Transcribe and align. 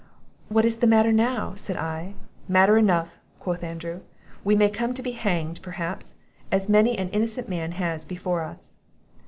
What 0.49 0.65
is 0.65 0.77
the 0.77 0.87
matter 0.87 1.13
now?' 1.13 1.53
said 1.55 1.77
I. 1.77 2.15
'Matter 2.47 2.75
enough!' 2.75 3.19
quoth 3.39 3.63
Andrew; 3.63 3.99
'we 4.43 4.55
may 4.55 4.67
come 4.67 4.95
to 4.95 5.01
be 5.03 5.11
hanged, 5.11 5.61
perhaps, 5.61 6.15
as 6.51 6.67
many 6.67 6.97
an 6.97 7.09
innocent 7.09 7.47
man 7.47 7.73
has 7.73 8.03
before 8.03 8.41
us. 8.41 8.73